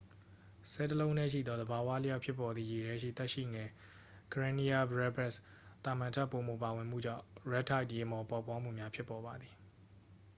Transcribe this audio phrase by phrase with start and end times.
[0.71, 3.69] ဆဲလ်တစ်လုံးတည်းရှိသော သဘာဝအလျောက် ဖြစ်ပေါ်သည့် ရေထဲရှိ သက်ရှိငယ်
[4.31, 5.35] karenia brevis
[5.83, 9.53] သာမန်ထက် ပိုမိုပါဝင်မှုကြောင့် red tideရေမှော်ပေါက်ဖွားမှုများ ဖြစ်ပေါ်ပါသည်။